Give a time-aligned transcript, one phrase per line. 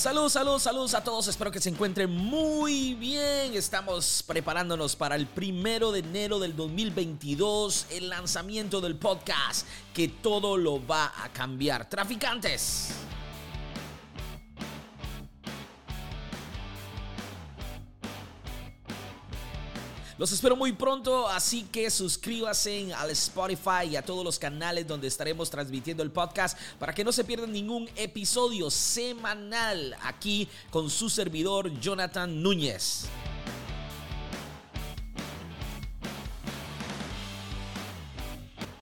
[0.00, 1.28] Salud, salud, salud a todos.
[1.28, 3.52] Espero que se encuentren muy bien.
[3.52, 10.56] Estamos preparándonos para el primero de enero del 2022, el lanzamiento del podcast que todo
[10.56, 11.90] lo va a cambiar.
[11.90, 12.94] Traficantes.
[20.20, 25.08] Los espero muy pronto, así que suscríbase al Spotify y a todos los canales donde
[25.08, 31.08] estaremos transmitiendo el podcast para que no se pierdan ningún episodio semanal aquí con su
[31.08, 33.06] servidor Jonathan Núñez.